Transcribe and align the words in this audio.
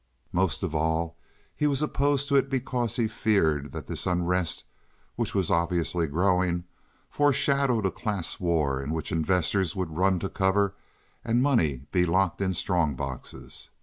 Most 0.31 0.63
of 0.63 0.73
all 0.73 1.15
was 1.61 1.79
he 1.79 1.85
opposed 1.85 2.27
to 2.29 2.35
it 2.35 2.49
because 2.49 2.95
he 2.95 3.07
feared 3.07 3.71
that 3.71 3.85
this 3.85 4.07
unrest, 4.07 4.63
which 5.15 5.35
was 5.35 5.51
obviously 5.51 6.07
growing, 6.07 6.63
foreshadowed 7.11 7.85
a 7.85 7.91
class 7.91 8.39
war 8.39 8.81
in 8.81 8.89
which 8.93 9.11
investors 9.11 9.75
would 9.75 9.95
run 9.95 10.17
to 10.17 10.27
cover 10.27 10.73
and 11.23 11.43
money 11.43 11.85
be 11.91 12.03
locked 12.03 12.41
in 12.41 12.55
strong 12.55 12.95
boxes. 12.95 13.69